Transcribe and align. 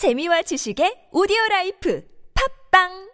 재미와 0.00 0.40
지식의 0.48 1.12
오디오 1.12 1.36
라이프. 1.50 2.00
팟빵 2.32 3.09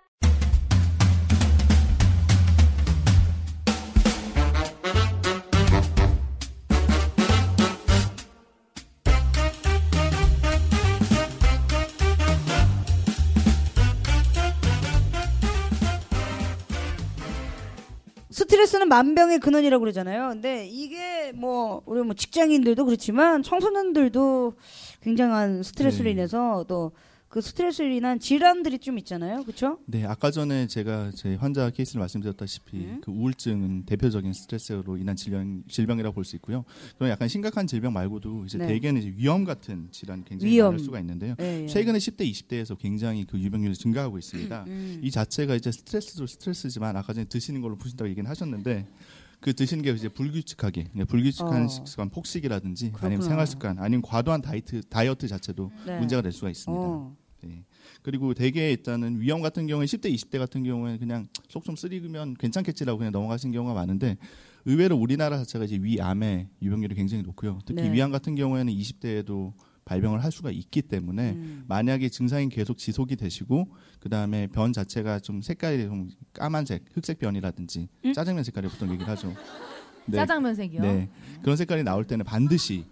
스트레스는 18.87 18.89
만병의 18.89 19.41
근원이라고 19.41 19.81
그러잖아요. 19.81 20.29
근데 20.31 20.67
이게 20.67 21.33
뭐 21.33 21.83
우리 21.87 22.03
뭐 22.03 22.15
직장인들도 22.15 22.85
그렇지만 22.85 23.43
청소년들도 23.43 24.55
굉장한 25.03 25.63
스트레스로 25.63 26.05
네. 26.05 26.13
인해서 26.13 26.65
또 26.69 26.93
그 27.37 27.43
스트레스로 27.43 27.89
인한 27.89 28.19
질환들이 28.19 28.79
좀 28.79 28.97
있잖아요. 28.97 29.43
그렇죠? 29.43 29.79
네, 29.85 30.07
아까 30.07 30.31
전에 30.31 30.67
제가 30.67 31.11
제 31.15 31.35
환자 31.35 31.69
케이스를 31.69 31.99
말씀드렸다시피 31.99 32.79
음. 32.79 33.01
그 33.05 33.11
우울증은 33.11 33.85
대표적인 33.85 34.33
스트레스로 34.33 34.97
인한 34.97 35.17
질병, 35.17 35.63
질병이라고 35.69 36.15
볼 36.15 36.25
수 36.25 36.35
있고요. 36.37 36.65
그런 36.97 37.11
약간 37.11 37.29
심각한 37.29 37.67
질병 37.67 37.93
말고도 37.93 38.47
이제 38.47 38.57
네. 38.57 38.67
대개는 38.69 39.03
이제 39.03 39.13
위험 39.19 39.45
같은 39.45 39.89
질환 39.91 40.25
굉장히 40.25 40.51
위험. 40.51 40.69
많을 40.73 40.79
수가 40.83 40.99
있는데요. 41.01 41.35
예, 41.41 41.65
예. 41.65 41.67
최근에 41.67 41.99
10대, 41.99 42.21
20대에서 42.23 42.79
굉장히 42.79 43.27
그 43.27 43.39
유병률이 43.39 43.75
증가하고 43.75 44.17
있습니다. 44.17 44.65
음. 44.69 45.01
이 45.03 45.11
자체가 45.11 45.57
이제 45.57 45.71
스트레스도 45.71 46.27
스트레스지만 46.27 46.97
아까 46.97 47.13
전에 47.13 47.27
드시는 47.27 47.61
걸로 47.61 47.77
푸신다고 47.77 48.09
얘기는 48.09 48.27
하셨는데 48.31 48.87
그 49.41 49.53
드시는 49.53 49.85
게 49.85 49.91
이제 49.91 50.09
불규칙하게 50.09 50.85
그러니까 50.85 51.05
불규칙한 51.11 51.65
어. 51.65 51.69
식습관, 51.69 52.09
폭식이라든지 52.09 52.93
그렇구나. 52.93 53.07
아니면 53.09 53.29
생활 53.29 53.47
습관, 53.47 53.79
아니면 53.79 54.01
과도한 54.01 54.41
다이어트 54.41 54.81
다이어트 54.89 55.29
자체도 55.29 55.71
네. 55.87 55.99
문제가 55.99 56.23
될 56.23 56.33
수가 56.33 56.49
있습니다. 56.49 56.83
어. 56.83 57.15
네. 57.43 57.65
그리고 58.03 58.35
대개 58.35 58.71
일단은 58.71 59.21
위험 59.21 59.43
같은 59.43 59.67
경우에 59.67 59.87
10대, 59.87 60.13
20대 60.15 60.39
같은 60.39 60.63
경우에는 60.65 60.99
그냥 60.99 61.29
속 61.49 61.65
좀 61.65 61.75
쓰리면 61.77 62.35
괜찮겠지라고 62.35 62.99
그냥 62.99 63.13
넘어가신 63.13 63.51
경우가 63.53 63.75
많은데 63.75 64.17
의외로 64.65 64.97
우리나라 64.97 65.37
자체가 65.39 65.65
이제 65.65 65.79
위암의 65.81 66.49
유병률이 66.63 66.95
굉장히 66.95 67.23
높고요. 67.25 67.59
특히 67.67 67.83
네. 67.83 67.93
위암 67.93 68.11
같은 68.13 68.35
경우에는 68.37 68.73
20대에도 68.73 69.53
발병을 69.85 70.23
할 70.25 70.33
수가 70.33 70.51
있기 70.51 70.83
때문에 70.83 71.31
음. 71.33 71.65
만약에 71.69 72.09
증상이 72.09 72.49
계속 72.49 72.77
지속이 72.79 73.15
되시고 73.17 73.69
그 74.01 74.09
다음에 74.09 74.49
변 74.49 74.73
자체가 74.73 75.21
좀 75.21 75.43
색깔이 75.43 75.85
좀 75.85 76.09
까만색, 76.33 76.85
흑색 76.93 77.19
변이라든지 77.21 77.89
음? 78.05 78.13
짜장면 78.13 78.43
색깔이 78.45 78.67
보통 78.69 78.89
얘기를 78.91 79.07
하죠. 79.09 79.33
네. 80.07 80.17
짜장면색이요. 80.19 80.83
네. 80.83 81.09
그런 81.43 81.57
색깔이 81.57 81.85
나올 81.85 82.05
때는 82.05 82.25
반드시 82.25 82.85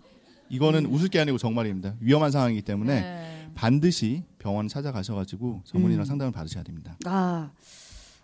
이거는 0.48 0.86
웃을 0.86 1.08
게 1.08 1.19
아니고 1.19 1.39
정말입니다. 1.39 1.97
위험한 2.01 2.31
상황이기 2.31 2.62
때문에 2.62 3.01
네. 3.01 3.51
반드시 3.56 4.23
병원 4.45 4.69
찾아가셔가지고 4.69 5.62
전문의랑 5.64 6.03
음. 6.03 6.05
상담을 6.05 6.31
받으셔야 6.31 6.62
됩니다. 6.62 6.98
아, 7.06 7.50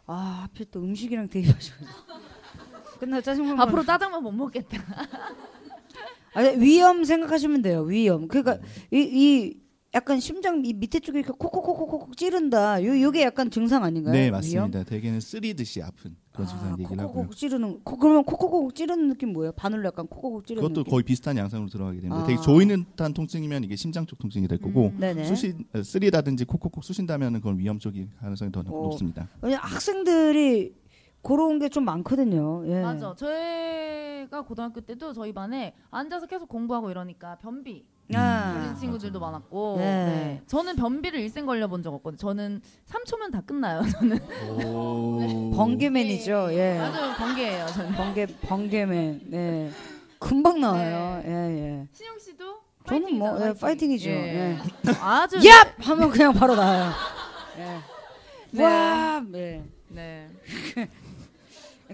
아 0.07 0.41
하필 0.43 0.67
또 0.71 0.81
음식이랑 0.81 1.29
대입하셔. 1.29 1.73
끝나 3.01 3.23
짜증만. 3.23 3.59
앞으로 3.59 3.83
짜장면 3.83 4.23
못 4.23 4.31
먹겠다. 4.31 4.85
아, 6.35 6.41
위험 6.59 7.05
생각하시면 7.05 7.62
돼요. 7.62 7.85
위험. 7.85 8.29
그러니까 8.29 8.59
이, 8.93 8.99
이 8.99 9.61
약간 9.93 10.21
심장 10.21 10.65
이 10.65 10.73
밑에 10.73 11.01
쪽에 11.01 11.19
이렇게 11.19 11.33
콕콕콕콕콕 11.37 12.17
찌른다. 12.17 12.83
요 12.85 13.01
요게 13.03 13.23
약간 13.23 13.51
증상 13.51 13.83
아닌가요? 13.83 14.13
네, 14.13 14.21
위험? 14.27 14.33
맞습니다. 14.35 14.85
대개는 14.85 15.19
쓰리듯이 15.19 15.83
아픈 15.83 16.15
그런 16.33 16.47
증상 16.47 16.69
아, 16.69 16.73
얘기를 16.79 16.91
하고요. 16.91 17.07
콕콕콕 17.09 17.37
찌르는 17.37 17.81
코, 17.83 17.97
그러면 17.97 18.23
콕콕콕 18.25 18.73
찌르는 18.73 19.09
느낌 19.09 19.33
뭐예요? 19.33 19.51
바늘로 19.53 19.87
약간 19.87 20.07
콕콕콕 20.07 20.47
찌르는 20.47 20.63
그것도 20.63 20.83
느낌? 20.85 20.91
거의 20.93 21.03
비슷한 21.03 21.37
양상으로 21.37 21.69
들어가게 21.69 22.01
됩니다. 22.01 22.23
아. 22.23 22.25
되게 22.27 22.41
조이는 22.41 22.85
듯한 22.91 23.15
통증이면 23.15 23.65
이게 23.65 23.75
심장 23.75 24.07
쪽 24.07 24.21
통증이 24.21 24.47
될 24.47 24.59
거고 24.61 24.93
음. 24.95 24.99
네네. 25.01 25.25
쑤시 25.25 25.55
어, 25.75 25.83
쓰리다든지 25.83 26.45
콕콕콕 26.45 26.85
쑤신다면 26.85 27.33
그건 27.35 27.59
위험 27.59 27.81
쪽이 27.81 28.11
가능성이 28.21 28.53
더 28.53 28.61
어. 28.61 28.63
높습니다. 28.63 29.29
왜냐 29.43 29.59
학생들이 29.59 30.73
그런 31.23 31.59
게 31.59 31.69
좀 31.69 31.85
많거든요. 31.85 32.63
예. 32.67 32.81
맞아. 32.81 33.13
저희가 33.17 34.43
고등학교 34.43 34.81
때도 34.81 35.12
저희 35.12 35.33
반에 35.33 35.75
앉아서 35.91 36.27
계속 36.27 36.49
공부하고 36.49 36.91
이러니까 36.93 37.39
변비 37.39 37.84
아. 37.84 38.00
걸린 38.12 38.76
친구들도 38.76 39.19
많았고. 39.21 39.76
네. 39.78 39.84
네. 39.84 40.43
저는 40.47 40.76
변비를 40.76 41.21
일생 41.21 41.47
걸려본 41.47 41.82
적 41.82 41.94
없거든요. 41.94 42.19
저는 42.19 42.60
3초면 42.87 43.32
다 43.32 43.41
끝나요. 43.43 43.82
저는. 43.98 44.19
오. 44.66 45.50
번개맨이죠. 45.54 46.49
예. 46.53 46.78
맞아요. 46.78 47.15
번개예요. 47.16 47.66
저는. 47.69 47.93
번개 47.93 48.26
번개맨. 48.26 49.20
네. 49.26 49.70
금방 50.19 50.60
나와요. 50.60 51.22
예, 51.25 51.31
예. 51.31 51.88
신영 51.93 52.19
씨도 52.19 52.60
저는 52.87 53.15
뭐 53.19 53.32
파이팅이잖아요, 53.34 53.50
예, 53.50 53.54
파이팅이죠. 53.60 54.10
예. 54.10 54.59
아주 55.00 55.38
얍 55.41 55.82
하면 55.82 56.10
그냥 56.10 56.32
바로 56.34 56.54
나와요. 56.54 56.91
예. 57.59 57.78
네. 58.53 58.62
와, 58.62 59.22
네. 59.26 59.65
네. 59.88 60.28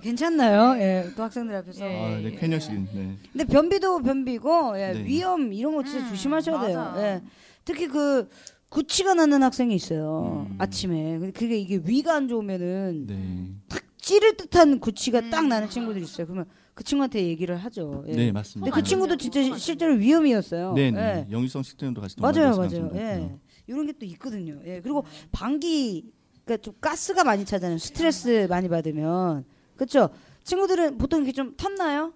괜찮나요? 0.00 0.80
예, 0.80 1.10
또 1.16 1.22
학생들 1.22 1.54
앞에서. 1.56 1.84
예. 1.86 1.96
아, 2.04 2.18
네, 2.20 2.30
쾌녀식. 2.32 2.72
네. 2.94 3.16
근데 3.32 3.44
변비도 3.44 4.02
변비고 4.02 4.78
예, 4.78 4.92
네. 4.92 5.04
위험 5.04 5.52
이런 5.52 5.74
거 5.74 5.82
진짜 5.84 6.04
음, 6.04 6.08
조심하셔야 6.10 6.60
돼요. 6.66 6.78
맞아. 6.78 7.02
예. 7.02 7.22
특히 7.64 7.88
그 7.88 8.28
구취가 8.68 9.14
나는 9.14 9.42
학생이 9.42 9.74
있어요. 9.74 10.46
음. 10.50 10.56
아침에. 10.58 11.18
근데 11.18 11.32
그게 11.32 11.56
이게 11.58 11.80
위가 11.84 12.14
안 12.14 12.28
좋으면은 12.28 13.06
네. 13.06 13.78
찌를 13.98 14.36
듯한 14.36 14.78
구취가 14.80 15.18
음. 15.20 15.30
딱 15.30 15.46
나는 15.46 15.68
친구들이 15.68 16.04
있어요. 16.04 16.26
그러면 16.26 16.46
그 16.74 16.84
친구한테 16.84 17.24
얘기를 17.26 17.56
하죠. 17.56 18.04
예. 18.08 18.12
네, 18.14 18.32
맞습니다. 18.32 18.70
근데 18.70 18.80
그 18.82 18.86
친구도 18.86 19.16
진짜 19.16 19.42
시- 19.42 19.58
실제로 19.58 19.94
위험이었어요. 19.94 20.74
네, 20.74 20.86
예. 20.86 20.90
네. 20.90 21.26
영유성 21.30 21.62
식도염도 21.62 22.00
같이 22.00 22.16
맞아요, 22.20 22.56
맞아요. 22.56 22.90
예. 22.94 23.14
있고요. 23.14 23.40
이런 23.66 23.86
게 23.86 23.92
또 23.98 24.04
있거든요. 24.06 24.60
예. 24.66 24.80
그리고 24.80 25.04
방기, 25.32 26.04
그러니까 26.44 26.62
좀 26.62 26.74
가스가 26.80 27.24
많이 27.24 27.44
차잖아요. 27.44 27.78
스트레스 27.78 28.46
많이 28.48 28.68
받으면. 28.68 29.44
그렇죠? 29.76 30.10
친구들은 30.44 30.98
보통 30.98 31.20
이렇게 31.20 31.32
좀 31.32 31.54
텄나요? 31.56 32.12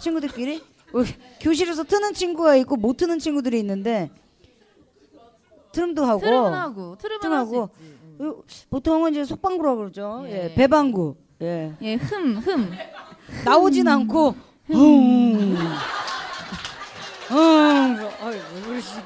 친구들끼리? 0.00 0.62
뭐 0.92 1.04
교실에서 1.40 1.84
트는 1.84 2.14
친구가 2.14 2.56
있고 2.56 2.76
못 2.76 2.96
트는 2.96 3.18
친구들이 3.18 3.58
있는데 3.60 4.10
트름도 5.72 6.04
하고 6.04 6.20
트름은 6.20 6.52
하고 6.54 6.96
트름은 6.98 7.20
트름하고. 7.20 7.70
음. 7.80 8.18
요- 8.22 8.42
보통은 8.70 9.12
이제 9.12 9.24
속방구라고 9.24 9.76
그러죠. 9.76 10.24
예. 10.26 10.44
예. 10.50 10.54
배방구. 10.54 11.16
예. 11.42 11.74
예, 11.82 11.94
흠, 11.96 12.38
흠. 12.38 12.72
나오진 13.44 13.86
않고 13.86 14.34
음. 14.70 14.74
음. 14.74 15.56
그러시- 18.64 19.02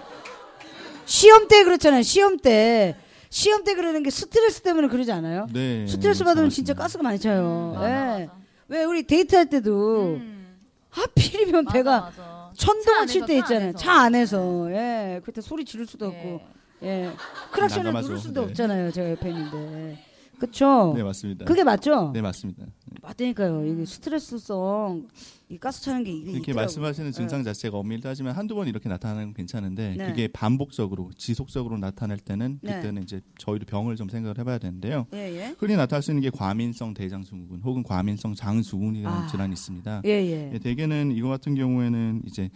시험 1.07 1.49
때 1.49 1.65
그렇잖아요. 1.65 2.03
시험 2.03 2.37
때 2.39 2.97
시험 3.31 3.63
때 3.63 3.75
그러는 3.75 4.03
게 4.03 4.11
스트레스 4.11 4.61
때문에 4.61 4.89
그러지 4.89 5.13
않아요? 5.13 5.47
네. 5.53 5.87
스트레스 5.87 6.25
받으면. 6.25 6.51
진짜 6.51 6.75
가스가 6.75 7.03
많이 7.03 7.19
차요. 7.19 7.75
음, 7.77 7.83
예. 7.85 7.89
맞아. 8.27 8.33
왜 8.69 8.85
우리 8.85 9.05
데이트할 9.05 9.49
때도 9.49 10.15
음. 10.17 10.57
하필이면 10.91 11.65
맞아, 11.65 11.73
배가 11.73 12.01
맞아. 12.01 12.51
천둥을 12.57 13.07
차칠때 13.07 13.39
있잖아요. 13.39 13.73
차 13.75 13.93
안에서. 14.03 14.71
예. 14.73 15.21
그때 15.25 15.41
소리 15.41 15.65
지를 15.65 15.87
수도 15.87 16.09
없고. 16.09 16.41
예. 16.83 16.89
예. 16.89 17.11
크락션을. 17.53 17.93
누를 18.03 18.19
수도 18.19 18.41
네. 18.43 18.47
없잖아요. 18.49 18.91
제가 18.91 19.11
옆에 19.13 19.29
있는데. 19.31 20.05
그쵸? 20.41 20.95
네, 20.97 21.03
맞습니다. 21.03 21.45
그게 21.45 21.63
맞죠? 21.63 22.11
네, 22.13 22.23
맞습니다. 22.23 22.67
맞다니까요. 23.03 23.65
이게 23.67 23.85
스트레스성 23.85 25.07
이 25.51 25.59
가스 25.59 25.83
차는 25.83 26.05
게 26.05 26.11
이게 26.11 26.31
이렇게 26.33 26.53
있더라고요. 26.53 26.63
말씀하시는 26.63 27.13
증상 27.13 27.45
자체가 27.45 27.77
엄밀하지만 27.77 28.35
한두 28.35 28.55
번 28.55 28.67
이렇게 28.67 28.89
나타나는 28.89 29.27
건 29.27 29.35
괜찮은데 29.35 29.97
네. 29.97 30.07
그게 30.07 30.29
반복적으로 30.29 31.11
지속적으로 31.17 31.77
나타날 31.77 32.19
때는 32.19 32.59
네. 32.63 32.77
그때는 32.77 33.03
이제 33.03 33.21
저희도 33.39 33.67
병을 33.67 33.97
좀 33.97 34.09
생각을 34.09 34.39
해봐야 34.39 34.59
되는데요. 34.59 35.07
예, 35.13 35.19
예. 35.19 35.55
흔히 35.59 35.77
나타날 35.77 36.03
수 36.03 36.11
있는 36.11 36.23
게 36.23 36.31
과민성 36.31 36.95
대장증후군 36.95 37.61
혹은 37.63 37.83
과민성 37.83 38.35
장증후군이라는 38.35 39.19
아. 39.19 39.27
질환이 39.27 39.53
있습니다. 39.53 40.03
예, 40.07 40.11
예. 40.11 40.51
예, 40.55 40.59
대개는 40.59 41.13
이거 41.13 41.29
같은 41.29 41.55
경우에는 41.55 42.23
이제 42.27 42.51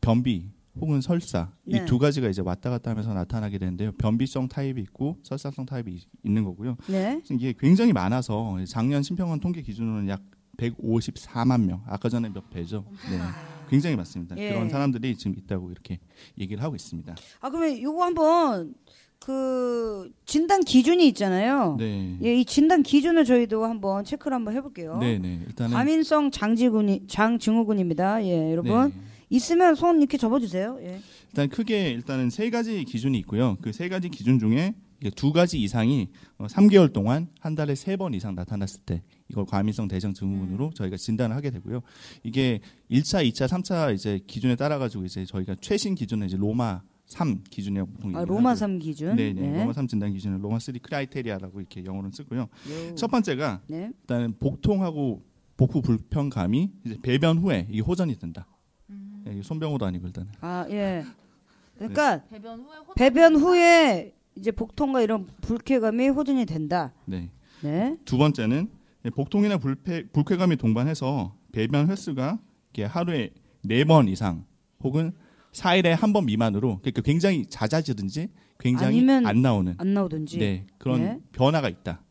변비 0.00 0.50
혹은 0.80 1.00
설사 1.00 1.50
네. 1.64 1.78
이두 1.78 1.98
가지가 1.98 2.28
이제 2.28 2.42
왔다 2.42 2.70
갔다 2.70 2.90
하면서 2.90 3.12
나타나게 3.12 3.58
되는데요. 3.58 3.92
변비성 3.92 4.48
타입이 4.48 4.80
있고 4.82 5.16
설사성 5.22 5.66
타입이 5.66 5.92
있- 5.92 6.08
있는 6.24 6.44
거고요. 6.44 6.76
네. 6.88 7.20
이게 7.30 7.54
굉장히 7.58 7.92
많아서 7.92 8.56
작년 8.68 9.02
심평원 9.02 9.40
통계 9.40 9.62
기준으로는 9.62 10.08
약 10.08 10.22
154만 10.56 11.64
명. 11.64 11.82
아까 11.86 12.08
전에 12.08 12.28
몇 12.28 12.48
배죠. 12.50 12.84
네. 13.10 13.18
굉장히 13.68 13.96
많습니다. 13.96 14.36
예. 14.38 14.50
그런 14.52 14.68
사람들이 14.68 15.16
지금 15.16 15.34
있다고 15.38 15.70
이렇게 15.70 15.98
얘기를 16.38 16.62
하고 16.62 16.74
있습니다. 16.76 17.14
아 17.40 17.50
그러면 17.50 17.80
요거 17.80 18.04
한번 18.04 18.74
그 19.18 20.10
진단 20.24 20.62
기준이 20.62 21.06
있잖아요. 21.08 21.76
네. 21.78 22.16
예, 22.22 22.34
이 22.36 22.44
진단 22.44 22.82
기준을 22.82 23.24
저희도 23.24 23.64
한번 23.64 24.04
체크를 24.04 24.34
한번 24.34 24.54
해볼게요. 24.54 24.98
네, 24.98 25.18
네. 25.18 25.40
일단은 25.46 25.72
과민성 25.76 26.30
장지군이 26.30 27.06
장증후군입니다. 27.06 28.24
예, 28.24 28.50
여러분 28.50 28.88
네. 28.88 28.94
있으면 29.30 29.74
손 29.76 29.98
이렇게 29.98 30.18
접어주세요. 30.18 30.78
예. 30.82 31.00
일단 31.28 31.48
크게 31.48 31.90
일단은 31.90 32.30
세 32.30 32.50
가지 32.50 32.84
기준이 32.84 33.16
있고요. 33.20 33.56
그 33.62 33.72
세 33.72 33.88
가지 33.88 34.08
기준 34.08 34.38
중에 34.38 34.74
두 35.16 35.32
가지 35.32 35.58
이상이 35.62 36.08
어, 36.38 36.46
3개월 36.46 36.92
동안 36.92 37.28
한 37.40 37.54
달에 37.54 37.74
세 37.74 37.96
번 37.96 38.12
이상 38.12 38.34
나타났을 38.34 38.80
때 38.84 39.02
이걸 39.28 39.46
과민성 39.46 39.88
대장 39.88 40.12
증후군으로 40.12 40.66
음. 40.66 40.70
저희가 40.74 40.96
진단을 40.96 41.34
하게 41.36 41.50
되고요. 41.50 41.80
이게 42.24 42.60
1차, 42.90 43.26
2차, 43.30 43.46
3차 43.48 43.94
이제 43.94 44.20
기준에 44.26 44.56
따라 44.56 44.78
가지고 44.78 45.04
이제 45.04 45.24
저희가 45.24 45.56
최신 45.60 45.94
기준은 45.94 46.26
이제 46.26 46.36
로마 46.36 46.82
3 47.06 47.42
기준이라고 47.48 47.92
보통 47.92 48.16
아, 48.16 48.24
로마 48.24 48.50
하고요. 48.50 48.54
3 48.56 48.78
기준. 48.78 49.16
네, 49.16 49.32
네. 49.32 49.58
로마 49.60 49.72
3 49.72 49.86
진단 49.86 50.12
기준을 50.12 50.44
로마 50.44 50.58
3 50.58 50.74
criteria라고 50.82 51.60
이렇게 51.60 51.84
영어로는 51.84 52.10
쓰고요. 52.12 52.40
요. 52.42 52.94
첫 52.96 53.06
번째가 53.10 53.62
네. 53.68 53.90
일단 54.00 54.34
복통하고 54.38 55.22
복부 55.56 55.80
불편감이 55.82 56.70
이제 56.84 56.98
배변 57.00 57.38
후에 57.38 57.66
이게 57.70 57.80
호전이 57.80 58.18
된다. 58.18 58.46
예, 59.40 59.42
손병호도 59.42 59.84
아니고 59.86 60.06
일단. 60.06 60.28
아, 60.40 60.66
예. 60.70 61.04
그러니까 61.76 62.22
배변 62.30 62.60
후에 62.60 62.76
호... 62.86 62.94
배변 62.94 63.36
후에 63.36 64.14
이제 64.36 64.50
복통과 64.52 65.00
이런 65.00 65.26
불쾌감이 65.40 66.08
호전이 66.08 66.46
된다. 66.46 66.92
네. 67.06 67.30
네. 67.62 67.96
두 68.04 68.16
번째는 68.18 68.68
복통이나 69.14 69.58
불쾌, 69.58 70.06
불쾌감이 70.08 70.56
동반해서 70.56 71.34
배변 71.52 71.88
횟수가 71.90 72.38
이렇게 72.72 72.84
하루에 72.84 73.30
네 73.62 73.84
번 73.84 74.08
이상 74.08 74.44
혹은 74.82 75.12
4일에 75.52 75.88
한 75.90 76.12
번 76.12 76.26
미만으로 76.26 76.78
그러니까 76.80 77.02
굉장히 77.02 77.44
잦아지든지 77.46 78.28
굉장히 78.58 78.98
아니면 78.98 79.26
안 79.26 79.42
나오는 79.42 79.74
안 79.78 79.94
나오든지. 79.94 80.38
네, 80.38 80.66
그런 80.78 81.00
네. 81.02 81.20
변화가 81.32 81.68
있다. 81.68 82.02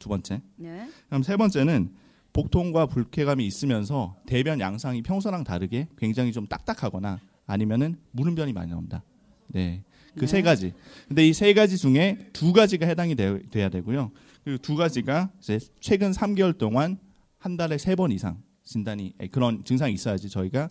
두 0.00 0.08
번째. 0.08 0.42
네. 0.56 0.88
그럼 1.08 1.22
세 1.22 1.36
번째는 1.36 1.92
복통과 2.32 2.86
불쾌감이 2.86 3.46
있으면서 3.46 4.16
대변 4.26 4.60
양상이 4.60 5.02
평소랑 5.02 5.44
다르게 5.44 5.88
굉장히 5.96 6.32
좀 6.32 6.46
딱딱하거나 6.46 7.18
아니면은 7.46 7.96
무름변이 8.12 8.52
많이 8.52 8.70
나온다. 8.70 9.02
네. 9.48 9.82
그세 10.16 10.38
네. 10.38 10.42
가지. 10.42 10.72
근데 11.08 11.26
이 11.26 11.32
세 11.32 11.54
가지 11.54 11.76
중에 11.78 12.30
두 12.32 12.52
가지가 12.52 12.86
해당이 12.86 13.14
되, 13.14 13.40
돼야 13.50 13.68
되고요. 13.68 14.10
그두 14.44 14.76
가지가 14.76 15.30
이제 15.40 15.58
최근 15.80 16.10
3개월 16.12 16.56
동안 16.58 16.98
한 17.38 17.56
달에 17.56 17.78
세 17.78 17.94
번 17.94 18.10
이상 18.12 18.42
진단이 18.64 19.14
에, 19.20 19.28
그런 19.28 19.64
증상이 19.64 19.92
있어야지 19.94 20.28
저희가 20.28 20.70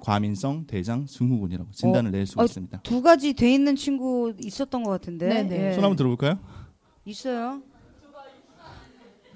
과민성 0.00 0.66
대장 0.66 1.06
증후군이라고 1.06 1.70
진단을 1.72 2.10
낼 2.10 2.26
수가 2.26 2.42
어, 2.42 2.44
있습니다. 2.44 2.80
두 2.82 3.00
가지 3.02 3.32
돼 3.32 3.52
있는 3.52 3.74
친구 3.76 4.34
있었던 4.38 4.82
것 4.82 4.90
같은데. 4.90 5.28
네, 5.28 5.42
네. 5.42 5.68
예. 5.70 5.72
손 5.72 5.84
한번 5.84 5.96
들어볼까요? 5.96 6.38
있어요. 7.04 7.62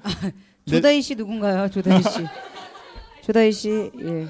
네. 0.69 0.77
조다희 0.77 1.03
씨 1.03 1.15
누군가요? 1.15 1.69
조다희 1.71 2.03
씨. 2.03 2.09
조다희 3.25 3.53
씨. 3.53 3.91
예. 4.01 4.27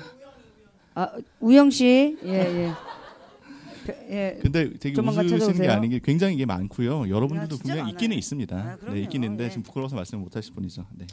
아 0.95 1.09
우영 1.41 1.71
씨. 1.71 2.17
예 2.25 2.29
예. 2.33 2.73
배- 3.87 4.07
예. 4.11 4.39
근데 4.43 4.71
되게 4.79 5.01
웃으시는 5.01 5.53
게. 5.63 5.69
아닌 5.69 5.91
게 5.91 6.01
굉장히 6.03 6.35
이게 6.35 6.45
많고요. 6.47 7.05
야, 7.05 7.09
여러분들도 7.09 7.57
진짜 7.57 7.63
분명히 7.75 7.91
있기는 7.93 8.09
많아요. 8.11 8.19
있습니다. 8.19 8.57
아. 8.57 8.93
네, 8.93 9.01
있긴 9.03 9.23
있는데 9.25 9.45
예. 9.45 9.49
지금 9.49 9.63
부끄러워서 9.63 9.97
말씀을 9.97 10.23
못 10.25 10.37
하실 10.37 10.53
분이죠. 10.55 10.85
네. 10.97 11.07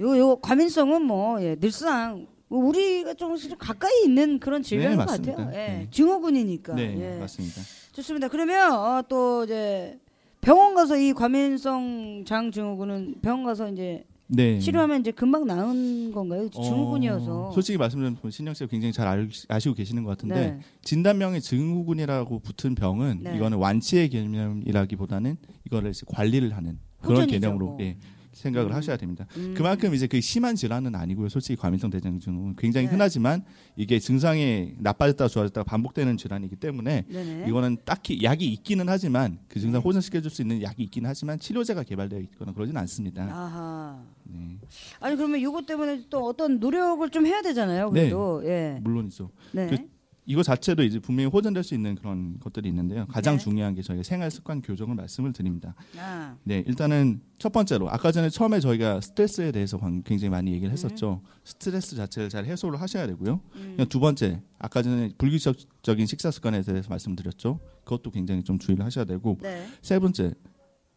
요, 0.00 0.18
요 0.18 0.36
과민성은 0.36 1.02
뭐 1.02 1.42
예, 1.42 1.54
늘상 1.56 2.26
우리가 2.48 3.14
조금씩 3.14 3.50
좀 3.50 3.58
가까이 3.58 4.02
있는 4.04 4.38
그런 4.38 4.62
질병인 4.62 4.98
네, 4.98 5.04
것. 5.04 5.10
같아요. 5.10 5.50
예. 5.52 5.56
네. 5.56 5.88
증후군이니까. 5.90 6.74
네, 6.74 6.96
예. 7.14 7.18
맞습니다. 7.18 7.60
좋습니다. 7.92 8.28
그러면 8.28 8.72
어, 8.72 9.02
또 9.08 9.44
이제 9.44 9.98
병원 10.40 10.74
가서 10.74 10.96
이 10.98 11.12
과민성 11.14 12.24
장 12.26 12.50
증후군은 12.50 13.14
병원 13.22 13.44
가서 13.44 13.68
이제 13.70 14.04
네. 14.26 14.58
치료하면 14.58 15.00
이제 15.00 15.10
금방 15.10 15.46
나은 15.46 16.12
건가요? 16.12 16.48
증후군이어서. 16.48 17.48
어, 17.48 17.52
솔직히 17.52 17.76
말씀드리면 17.78 18.30
신영 18.30 18.54
씨가 18.54 18.70
굉장히 18.70 18.92
잘 18.92 19.06
알, 19.06 19.28
아시고 19.48 19.74
계시는 19.74 20.02
것 20.02 20.10
같은데 20.10 20.34
네. 20.34 20.60
진단명에 20.82 21.40
증후군이라고 21.40 22.38
붙은 22.40 22.74
병은 22.74 23.20
네. 23.22 23.36
이거는 23.36 23.58
완치의 23.58 24.08
개념이라기보다는 24.08 25.36
이거를 25.66 25.90
이제 25.90 26.04
관리를 26.08 26.56
하는 26.56 26.78
그런 27.00 27.22
호전이죠, 27.22 27.40
개념으로 27.40 27.66
뭐. 27.66 27.78
예, 27.80 27.98
생각을 28.34 28.70
음. 28.70 28.74
하셔야 28.74 28.96
됩니다. 28.96 29.26
음. 29.36 29.54
그만큼 29.56 29.94
이제 29.94 30.06
그 30.06 30.20
심한 30.20 30.54
질환은 30.54 30.94
아니고요. 30.94 31.28
솔직히 31.28 31.56
과민성 31.56 31.90
대장 31.90 32.18
증후군 32.18 32.56
굉장히 32.56 32.86
네. 32.86 32.92
흔하지만 32.92 33.44
이게 33.76 33.98
증상이 33.98 34.74
나빠졌다가 34.78 35.28
좋아졌다가 35.28 35.64
반복되는 35.64 36.16
질환이기 36.16 36.56
때문에 36.56 37.04
네네. 37.08 37.48
이거는 37.48 37.78
딱히 37.84 38.22
약이 38.22 38.46
있기는 38.52 38.88
하지만 38.88 39.38
그 39.48 39.60
증상 39.60 39.80
호전시켜줄 39.80 40.30
수 40.30 40.42
있는 40.42 40.62
약이 40.62 40.82
있기는 40.84 41.08
하지만 41.08 41.38
치료제가 41.38 41.82
개발되어 41.82 42.20
있거나 42.20 42.52
그러진 42.52 42.76
않습니다. 42.76 43.24
아하. 43.24 44.02
네. 44.24 44.58
아니 45.00 45.16
그러면 45.16 45.40
이것 45.40 45.66
때문에 45.66 46.04
또 46.10 46.26
어떤 46.26 46.58
노력을 46.58 47.08
좀 47.10 47.26
해야 47.26 47.42
되잖아요. 47.42 47.90
그래도 47.90 48.42
예. 48.44 48.78
물론이죠. 48.82 49.30
네. 49.52 49.68
그 49.68 49.93
이거 50.26 50.42
자체도 50.42 50.82
이제 50.84 50.98
분명히 50.98 51.28
호전될 51.28 51.62
수 51.62 51.74
있는 51.74 51.94
그런 51.96 52.38
것들이 52.40 52.68
있는데요. 52.70 53.06
가장 53.08 53.36
네. 53.36 53.44
중요한 53.44 53.74
게 53.74 53.82
저희가 53.82 54.02
생활 54.02 54.30
습관 54.30 54.62
교정을 54.62 54.94
말씀을 54.94 55.34
드립니다. 55.34 55.74
아. 55.98 56.34
네, 56.44 56.64
일단은 56.66 57.20
첫 57.38 57.52
번째로 57.52 57.90
아까 57.90 58.10
전에 58.10 58.30
처음에 58.30 58.58
저희가 58.60 59.02
스트레스에 59.02 59.52
대해서 59.52 59.76
관- 59.76 60.02
굉장히 60.02 60.30
많이 60.30 60.52
얘기를 60.52 60.72
했었죠. 60.72 61.20
스트레스 61.44 61.94
자체를 61.94 62.30
잘 62.30 62.46
해소를 62.46 62.80
하셔야 62.80 63.06
되고요. 63.06 63.40
음. 63.56 63.76
두 63.90 64.00
번째, 64.00 64.40
아까 64.58 64.80
전에 64.82 65.10
불규칙적인 65.18 66.06
식사 66.06 66.30
습관에 66.30 66.62
대해서 66.62 66.88
말씀드렸죠. 66.88 67.60
그것도 67.84 68.10
굉장히 68.10 68.42
좀 68.44 68.58
주의를 68.58 68.82
하셔야 68.84 69.04
되고 69.04 69.36
네. 69.42 69.66
세 69.82 69.98
번째, 69.98 70.32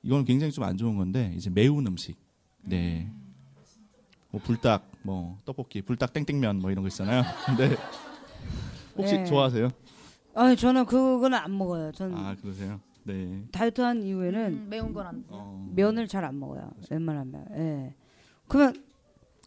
이건 0.03 0.23
굉장히 0.23 0.53
좀 0.53 0.63
안 0.63 0.77
좋은 0.77 0.95
건데 0.95 1.33
이제 1.35 1.49
매운 1.49 1.85
음식. 1.85 2.15
네. 2.63 3.11
뭐 4.31 4.39
불닭, 4.41 4.89
뭐 5.03 5.37
떡볶이, 5.43 5.81
불닭 5.81 6.13
땡땡면 6.13 6.59
뭐 6.59 6.71
이런 6.71 6.83
거 6.83 6.87
있잖아요. 6.87 7.23
근데 7.45 7.75
혹시 8.97 9.17
네. 9.17 9.25
좋아하세요? 9.25 9.69
아니 10.35 10.55
저는 10.55 10.85
그거는 10.85 11.37
안 11.37 11.57
먹어요. 11.57 11.91
전아 11.91 12.35
그러세요? 12.41 12.79
네. 13.03 13.43
다이어트 13.51 13.81
한 13.81 14.03
이후에는 14.03 14.45
음, 14.45 14.67
매운 14.69 14.93
걸안 14.93 15.21
드세요? 15.23 15.37
어, 15.39 15.67
면을 15.73 16.07
잘 16.07 16.25
안 16.25 16.39
먹어요. 16.39 16.69
웬만하면. 16.89 17.45
예. 17.55 17.93
그러면 18.47 18.83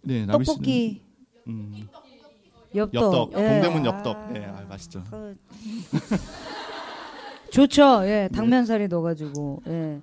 네, 0.03 0.25
나비 0.27 0.45
씨는, 0.45 0.55
떡볶이, 0.57 1.03
음, 1.49 1.87
엽떡, 2.75 2.95
엽떡, 2.95 3.33
예. 3.35 3.61
동대문 3.61 3.83
아, 3.87 3.97
엽떡. 3.99 4.33
네, 4.33 4.45
아, 4.47 4.65
맛있죠. 4.69 5.03
그- 5.11 5.37
좋죠. 7.53 8.03
예, 8.05 8.29
당면살이 8.33 8.89
넣어가지고, 8.89 9.63
예, 9.67 10.01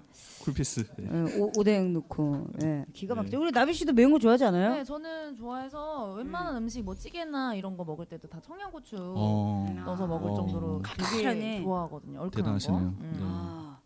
쿨피스. 0.47 0.85
네. 0.97 1.09
예, 1.11 1.39
오, 1.39 1.51
오뎅 1.57 1.93
넣고, 1.93 2.47
예, 2.63 2.85
기가 2.93 3.13
네. 3.13 3.21
막히죠. 3.21 3.41
우리 3.41 3.51
나비 3.51 3.73
씨도 3.73 3.93
매운 3.93 4.11
거 4.11 4.19
좋아하지 4.19 4.45
않아요? 4.45 4.75
네, 4.75 4.83
저는 4.83 5.35
좋아해서 5.35 6.13
웬만한 6.13 6.63
음. 6.63 6.69
식뭐 6.69 6.95
찌개나 6.95 7.55
이런 7.55 7.75
거 7.75 7.83
먹을 7.83 8.05
때도 8.05 8.27
다 8.29 8.39
청양고추 8.39 8.95
어, 8.97 9.73
넣어서 9.85 10.07
먹을 10.07 10.31
어. 10.31 10.35
정도로 10.35 10.81
되게 10.83 11.23
칼칼하네. 11.23 11.61
좋아하거든요. 11.63 12.19
얼큰한 12.21 12.31
대단하시네요. 12.31 12.79
거. 12.79 12.85
음. 12.85 13.11
네. 13.13 13.19
아, 13.23 13.79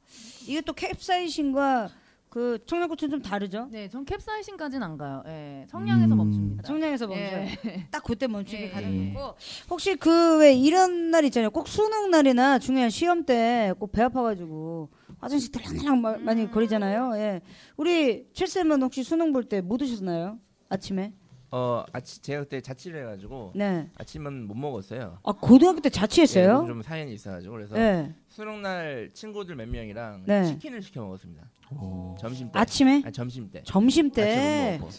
이게 0.48 0.62
또 0.62 0.74
캡사이신과 0.74 1.90
그 2.32 2.60
청양고추는 2.66 3.12
좀 3.12 3.22
다르죠? 3.22 3.68
네, 3.72 3.90
전 3.90 4.06
캡사이신까지는 4.06 4.82
안 4.88 4.98
가요. 4.98 5.22
예, 5.28 5.66
청량에서 5.70 6.16
음. 6.16 6.18
멈춥니다. 6.18 6.64
청량에서 6.64 7.06
멈춰요. 7.08 7.28
예. 7.66 7.88
딱 7.92 8.02
그때 8.06 8.26
멈추게 8.26 8.64
예. 8.68 8.70
가는 8.70 9.14
거고. 9.14 9.36
혹시 9.70 9.96
그 9.98 10.38
왜 10.40 10.54
이런 10.54 11.12
날 11.12 11.26
있잖아요. 11.26 11.50
꼭 11.52 11.68
수능 11.68 12.10
날이나 12.10 12.58
중요한 12.58 12.90
시험 12.90 13.26
때 13.26 13.74
꼭 13.78 13.92
배 13.92 14.02
아파가지고 14.04 14.90
화장실 15.20 15.52
들랑들랑 15.52 16.00
마- 16.02 16.18
많이 16.20 16.50
거리잖아요. 16.50 17.12
예. 17.18 17.42
우리 17.76 18.26
칠쌤은 18.34 18.82
혹시 18.82 19.04
수능 19.04 19.34
볼때뭐 19.34 19.78
드셨나요? 19.78 20.40
아침에? 20.70 21.12
어 21.54 21.84
아침 21.92 22.24
제가 22.24 22.44
그때 22.44 22.62
자취를 22.62 23.02
해가지고 23.02 23.52
네. 23.56 23.90
아침은 23.98 24.48
못 24.48 24.56
먹었어요. 24.56 25.18
아 25.22 25.32
고등학교 25.34 25.82
때 25.82 25.88
예, 25.88 25.90
자취했어요? 25.90 26.64
좀 26.66 26.82
사연이 26.82 27.14
있어가지고 27.14 27.54
그래서 27.54 27.76
네. 27.76 28.14
수능 28.30 28.62
날 28.62 29.10
친구들 29.14 29.56
몇 29.58 29.68
명이랑 29.68 30.24
네. 30.26 30.46
치킨을 30.46 30.82
시켜 30.82 31.02
먹었습니다. 31.02 31.44
오. 31.72 32.16
점심 32.20 32.50
때. 32.52 32.60
아침에? 32.60 33.02
아니, 33.04 33.12
점심 33.12 33.50
때. 33.52 33.62
점심 33.66 34.08
아침 34.08 34.14
때. 34.14 34.78
못 34.80 34.86
먹고. 34.88 34.98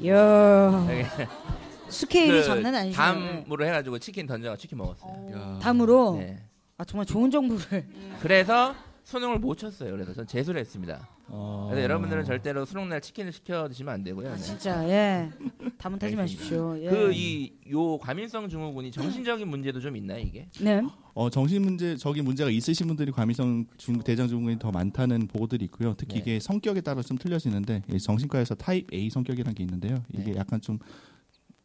이야. 0.00 0.84
되게 0.88 1.06
스케일이 1.88 2.38
그 2.40 2.44
장난 2.44 2.74
아니시네요. 2.74 2.96
담으로 3.44 3.64
해가지고 3.66 3.98
치킨 4.00 4.26
던져 4.26 4.56
치킨 4.56 4.78
먹었어요. 4.78 5.12
어. 5.12 5.30
야. 5.32 5.58
담으로. 5.62 6.16
네. 6.16 6.42
아 6.78 6.84
정말 6.84 7.06
좋은 7.06 7.30
정보를. 7.30 7.86
그래서 8.20 8.74
수능을 9.04 9.38
못 9.38 9.56
쳤어요. 9.56 9.92
그래서 9.92 10.12
전 10.14 10.26
재수를 10.26 10.60
했습니다. 10.60 11.08
어. 11.28 11.68
그래서 11.70 11.84
여러분들은 11.84 12.24
절대로 12.24 12.64
수능 12.64 12.88
날 12.88 13.00
치킨을 13.00 13.32
시켜 13.32 13.68
드시면 13.68 13.94
안 13.94 14.04
되고요. 14.04 14.30
아 14.30 14.34
네. 14.34 14.40
진짜 14.40 14.88
예. 14.88 15.30
담은 15.78 15.98
타지 15.98 16.14
알겠습니다. 16.16 16.22
마십시오. 16.22 16.78
예. 16.78 16.90
그이 16.90 17.52
요 17.70 17.98
과민성 17.98 18.48
증후군이 18.48 18.90
정신적인 18.90 19.48
문제도 19.48 19.80
좀 19.80 19.96
있나요 19.96 20.18
이게? 20.18 20.48
네. 20.60 20.82
어, 21.14 21.28
정신 21.30 21.62
문제, 21.62 21.96
저기 21.96 22.22
문제가 22.22 22.50
있으신 22.50 22.86
분들이 22.86 23.12
과민성 23.12 23.66
중, 23.76 23.98
대장 24.00 24.28
증후군이 24.28 24.58
더 24.58 24.70
많다는 24.70 25.26
보고들이 25.28 25.64
있고요. 25.66 25.94
특히 25.96 26.14
네. 26.14 26.20
이게 26.20 26.40
성격에 26.40 26.80
따라 26.80 27.02
좀 27.02 27.18
틀려지는데 27.18 27.82
이 27.92 27.98
정신과에서 27.98 28.54
타입 28.54 28.92
A 28.92 29.10
성격이라는 29.10 29.54
게 29.54 29.62
있는데요. 29.64 30.02
이게 30.12 30.32
네. 30.32 30.34
약간 30.36 30.60
좀 30.60 30.78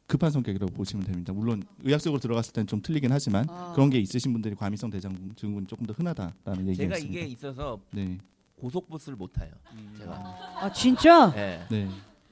급한 0.06 0.32
성격이라고 0.32 0.74
보시면 0.74 1.06
됩니다. 1.06 1.34
물론 1.34 1.64
의학적으로 1.84 2.20
들어갔을 2.20 2.54
때는 2.54 2.68
좀 2.68 2.82
틀리긴 2.82 3.12
하지만 3.12 3.46
아. 3.50 3.74
그런 3.76 3.90
게 3.90 4.00
있으신 4.00 4.32
분들이 4.32 4.56
과민성 4.56 4.90
대장 4.90 5.14
증후군이 5.36 5.68
조금 5.68 5.86
더 5.86 5.94
흔하다라는 5.94 6.68
얘기가 6.70 6.84
제가 6.84 6.96
있습니다. 6.98 7.20
이게 7.20 7.26
있어서 7.32 7.80
네. 7.92 8.18
고속버스를 8.62 9.16
못 9.16 9.32
타요. 9.34 9.50
음. 9.74 9.96
제가. 10.00 10.14
아 10.60 10.72
진짜? 10.74 11.32
네. 11.34 11.64
네. 11.70 11.88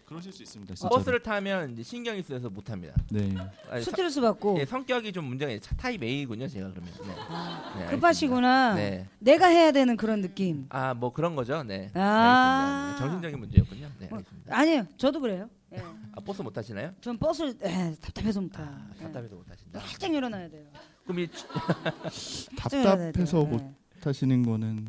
그러실 0.05 0.32
수 0.32 0.44
있습니다. 0.44 0.75
진짜. 0.75 0.88
버스를 0.89 1.22
타면 1.22 1.74
이제 1.74 1.82
신경이 1.84 2.22
쓰여서 2.22 2.50
못 2.50 2.70
합니다. 2.70 2.94
네. 3.10 3.36
아니, 3.70 3.84
서- 3.84 3.89
스트레스 3.89 4.22
받고 4.22 4.60
예, 4.60 4.65
성격이 4.65 5.12
좀 5.12 5.25
문제가 5.25 5.51
있- 5.51 5.62
차 5.63 5.75
타입 5.75 6.03
A군요, 6.03 6.48
제가 6.48 6.70
그러면. 6.72 6.91
네. 6.94 7.79
네, 7.79 7.86
급하시구나. 7.91 8.74
알겠습니다. 8.74 8.98
네. 9.03 9.10
내가 9.20 9.48
해야 9.48 9.72
되는 9.72 9.98
그런 9.98 10.22
느낌. 10.22 10.67
아, 10.70 10.94
뭐 10.94 11.12
그런 11.12 11.36
거죠. 11.36 11.63
네. 11.63 11.89
아. 11.96 12.00
알겠습니다. 12.00 12.91
네, 12.94 13.00
정신적인 13.00 13.39
문제였군요. 13.39 13.91
네, 14.00 14.08
뭐, 14.08 14.17
알겠습니다. 14.20 14.55
아니요, 14.58 14.88
저도 14.98 15.20
그래요. 15.20 15.50
예. 15.74 15.77
아, 16.13 16.22
버스 16.22 16.41
못 16.44 16.53
타시나요? 16.53 16.91
전 17.01 17.17
버스를 17.17 17.55
에, 17.63 17.96
답답해서 18.00 18.41
못 18.41 18.50
타요. 18.51 18.67
아, 18.70 18.88
예. 19.00 19.03
답답해서 19.03 19.36
못 19.36 19.46
타신다. 19.48 19.79
살짝 19.79 20.13
일어나야 20.13 20.50
돼요. 20.50 20.65
그럼 21.03 21.20
이. 21.20 21.27
답답해서 22.58 23.44
못 23.44 23.60
예. 23.62 23.74
하시는 24.03 24.44
거는 24.44 24.88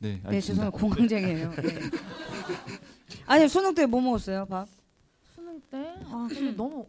네, 0.00 0.14
네, 0.14 0.20
알겠습니다. 0.24 0.70
죄송합니다. 0.70 0.78
공황장애예요. 0.78 1.50
네. 1.62 1.68
아니 3.26 3.48
수능 3.48 3.74
때 3.74 3.86
뭐 3.86 4.00
먹었어요? 4.00 4.46
밥? 4.46 4.68
수능 5.34 5.60
때? 5.70 5.94
아 6.06 6.26
근데 6.28 6.52
너무 6.52 6.86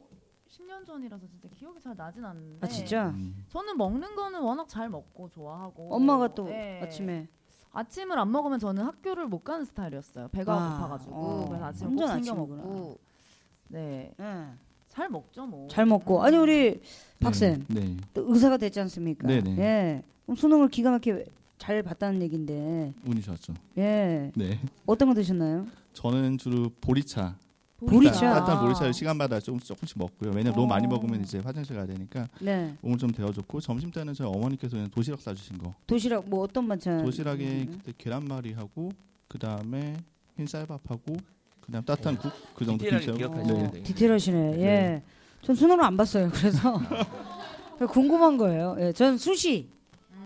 10년 0.50 0.86
전이라서 0.86 1.26
진짜 1.28 1.48
기억이 1.56 1.80
잘 1.82 1.96
나진 1.96 2.24
않는데. 2.24 2.58
아 2.66 2.68
진짜? 2.70 3.10
음, 3.10 3.44
저는 3.50 3.78
먹는 3.78 4.16
거는 4.16 4.40
워낙 4.42 4.68
잘 4.68 4.90
먹고 4.90 5.30
좋아하고. 5.30 5.94
엄마가 5.94 6.34
또 6.34 6.46
네. 6.46 6.82
아침에 6.84 7.28
아침을 7.72 8.18
안 8.18 8.32
먹으면 8.32 8.60
저는 8.60 8.84
학교를 8.84 9.28
못 9.28 9.44
가는 9.44 9.64
스타일이었어요. 9.66 10.28
배가 10.30 10.54
아, 10.54 10.70
고파가지고 10.78 11.14
어. 11.16 11.46
그래서 11.50 11.66
아침을 11.66 11.96
꼭 11.96 12.08
챙겨. 12.08 12.36
먹고. 12.36 12.98
네, 13.70 14.12
예. 14.20 14.46
잘 14.88 15.08
먹죠 15.10 15.46
뭐. 15.46 15.68
잘 15.68 15.86
먹고 15.86 16.24
아니 16.24 16.36
우리 16.38 16.82
박쌤 17.20 17.66
네. 17.70 17.80
네. 17.82 17.98
또 18.14 18.26
의사가 18.34 18.58
됐지 18.58 18.80
않습니까? 18.82 19.28
네네. 19.28 19.58
예. 19.60 20.04
그럼 20.26 20.36
수능을 20.36 20.70
기가 20.70 20.90
막히게 20.92 21.26
잘 21.60 21.84
봤다는 21.84 22.22
얘긴데 22.24 22.94
운이 23.06 23.22
좋았죠. 23.22 23.54
예 23.78 24.32
네. 24.36 24.60
어떤 24.86 25.10
거 25.10 25.14
드셨나요? 25.14 25.68
저는 25.94 26.38
주로 26.40 26.70
보리차. 26.82 27.36
보리차. 27.80 28.20
따뜻한 28.34 28.60
보리차를 28.62 28.94
시간마다 28.94 29.40
조금씩 29.40 29.68
조금씩 29.68 29.98
먹고요. 30.00 30.32
왜냐면 30.34 30.54
너무 30.56 30.68
많이 30.68 30.86
어. 30.88 30.90
먹으면 30.90 31.22
이제 31.22 31.40
화장실 31.40 31.76
가야 31.76 31.86
되니까 31.86 32.28
네 32.40 32.74
몸을 32.82 32.98
좀 32.98 33.12
데워줬고 33.12 33.60
점심 33.62 33.92
때는 33.92 34.14
저희 34.14 34.28
어머니께서 34.28 34.76
그냥 34.76 34.90
도시락 34.90 35.22
싸주신 35.22 35.58
거. 35.60 35.74
도시락 35.86 36.28
뭐 36.30 36.44
어떤 36.44 36.68
반찬? 36.68 37.04
도시락에 37.04 37.44
음. 37.46 37.68
그때 37.72 37.94
계란말이하고 37.98 38.92
그 39.28 39.38
다음에 39.38 39.98
흰 40.38 40.48
쌀밥하고 40.48 41.16
그다음 41.62 41.84
따뜻한 41.86 42.18
국 42.18 42.32
그 42.56 42.66
정도 42.66 42.84
디테일하게 42.86 43.06
김치하고. 43.12 43.34
기억하시네. 43.44 43.68
어, 43.68 43.72
네. 43.72 43.84
디테일하시네. 43.84 44.52
네. 44.58 44.62
예. 44.64 45.04
전 45.42 45.56
수능을 45.56 45.84
안 45.84 45.96
봤어요. 45.96 46.30
그래서 46.34 46.80
궁금한 47.92 48.38
거예요. 48.38 48.76
예. 48.80 48.92
전 48.92 49.18
수시. 49.18 49.70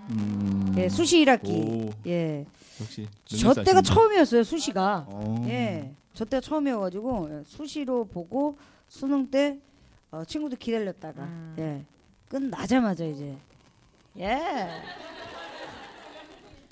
음. 0.10 0.63
예, 0.78 0.90
수시 0.90 1.24
1학기. 1.24 1.50
오, 1.50 1.90
예. 2.08 2.46
역시. 2.82 3.08
저 3.26 3.54
때가. 3.54 3.82
처음이었어요. 3.82 4.44
수시가. 4.44 5.06
어. 5.08 5.46
예. 5.48 5.92
저 6.14 6.26
때가 6.26 6.42
처음이어가지고 6.42 7.30
예, 7.32 7.44
수시로 7.46 8.06
보고 8.06 8.58
수능 8.88 9.30
때 9.30 9.58
어, 10.12 10.24
친구들 10.26 10.58
기다렸다가 10.58 11.24
음. 11.24 11.56
예. 11.60 11.84
끝나자마자 12.30 13.06
이제 13.06 13.36
예. 14.20 14.68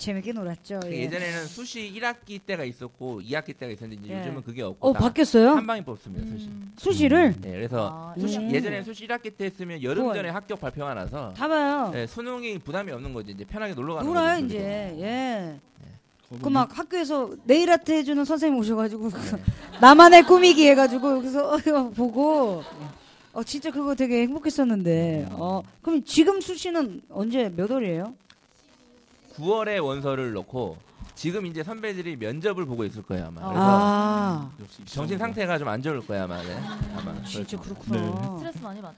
재밌게 0.02 0.34
놀았죠. 0.34 0.80
그 0.84 0.92
예. 0.92 1.02
예전에는 1.04 1.46
수시 1.46 1.94
1학기 1.96 2.40
때가 2.46 2.64
있었고 2.64 3.22
2학기 3.22 3.56
때가 3.58 3.72
있었는데 3.72 4.04
이제 4.04 4.14
예. 4.16 4.20
요즘은 4.20 4.42
그게 4.44 4.64
없고 4.64 4.90
어 4.90 4.94
다 4.94 5.00
바뀌었어요? 5.00 5.52
한 5.52 5.66
방에 5.68 5.84
뽑습니다 5.86 6.26
수시. 6.28 6.48
음. 6.48 6.74
수시를 6.78 7.36
네, 7.40 7.52
그래서 7.52 8.14
아, 8.16 8.20
수시, 8.20 8.38
음. 8.40 8.52
예전에는 8.52 8.84
수시 8.84 9.08
1학기 9.08 9.32
때 9.38 9.46
했으면 9.46 9.82
여름. 9.84 10.12
전에 10.14 10.30
합격 10.30 10.60
발표가 10.60 10.94
나서 10.96 11.34
다 11.38 11.48
봐요. 11.48 11.92
네, 11.94 12.08
수능이 12.08 12.58
부담이 12.60 12.92
없는 12.92 13.14
거지 13.14 13.32
이제 13.32 13.46
편하게 13.46 13.74
놀러 13.76 13.94
가는 13.96 14.08
놀아요 14.08 14.36
거죠, 14.42 14.46
이제. 14.48 14.60
예. 15.00 15.60
거기 16.30 16.42
그막 16.44 16.78
학교에서 16.78 17.30
네일 17.44 17.70
아트 17.72 17.92
해주는 17.92 18.24
선생님 18.26 18.58
오셔가지고 18.60 19.10
그 19.10 19.36
네. 19.36 19.42
나만의 19.82 20.24
꾸미기 20.24 20.66
해가지고 20.70 21.18
여기서 21.18 21.54
어, 21.54 21.90
보고 21.90 22.64
어 23.34 23.44
진짜 23.44 23.70
그거 23.70 23.94
되게 23.96 24.22
행복했었는데 24.24 25.28
어 25.32 25.62
그럼 25.82 26.04
지금 26.06 26.42
수시는 26.42 27.02
언제 27.10 27.50
몇 27.56 27.70
월이에요? 27.70 28.14
9월에 29.36 29.84
원서를 29.84 30.34
넣고 30.34 30.78
지금 31.16 31.46
이제 31.46 31.64
선배들이 31.64 32.16
면접을 32.16 32.66
보고 32.66 32.84
있을 32.86 33.04
거예요 33.04 33.28
아마. 33.28 33.42
그래서 33.42 33.60
아 33.64 34.52
정신 34.86 35.18
상태가 35.18 35.58
좀 35.58 35.68
안 35.68 35.82
좋을 35.82 36.02
거야 36.06 36.24
아마. 36.24 36.42
네. 36.42 36.58
아마. 36.98 37.24
진짜 37.24 37.58
그렇구나. 37.60 38.38
스트레스 38.38 38.58
많이 38.64 38.82
받지. 38.82 38.98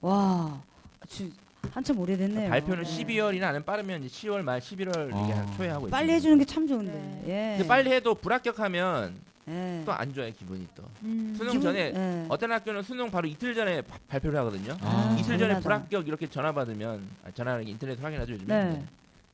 와 0.00 0.60
지, 1.08 1.32
한참 1.72 1.98
오래됐네요. 1.98 2.50
발표는 2.50 2.84
네. 2.84 3.04
12월이나 3.04 3.44
아니면 3.44 3.64
빠르면 3.64 4.04
이제 4.04 4.28
10월 4.28 4.42
말 4.42 4.60
11월 4.60 5.08
이게 5.08 5.32
아. 5.32 5.46
초에 5.56 5.68
하고 5.68 5.88
빨리. 5.88 6.12
해주는 6.12 6.38
게 6.38 6.44
참 6.44 6.66
좋은데. 6.66 6.92
네. 6.92 7.22
예. 7.26 7.56
근데 7.56 7.68
빨리 7.68 7.90
해도 7.92 8.14
불합격하면 8.14 9.14
예. 9.48 9.82
또안 9.84 10.12
좋아요 10.14 10.32
기분이 10.32 10.66
또. 10.74 10.82
음. 11.02 11.34
수능 11.36 11.52
기분- 11.52 11.62
전에 11.68 11.92
예. 11.94 12.26
어떤 12.28 12.50
학교는 12.52 12.82
수능 12.82 13.10
바로 13.10 13.26
이틀 13.28 13.54
전에 13.54 13.82
바- 13.82 13.98
발표를 14.08 14.38
하거든요. 14.40 14.76
아. 14.80 15.12
이틀 15.18 15.38
전에 15.38 15.54
당연하다. 15.54 15.60
불합격 15.60 16.08
이렇게 16.08 16.26
전화 16.28 16.52
받으면 16.52 17.06
아, 17.24 17.30
전화는 17.30 17.68
인터넷 17.68 18.02
확인하죠 18.02 18.32
요즘에. 18.34 18.64
네. 18.64 18.84